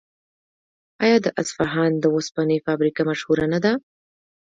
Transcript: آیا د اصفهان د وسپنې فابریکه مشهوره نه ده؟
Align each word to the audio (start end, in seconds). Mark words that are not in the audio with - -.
آیا 1.03 1.17
د 1.25 1.27
اصفهان 1.41 1.91
د 1.99 2.05
وسپنې 2.15 2.57
فابریکه 2.65 3.01
مشهوره 3.09 3.45
نه 3.53 3.59
ده؟ 3.63 3.73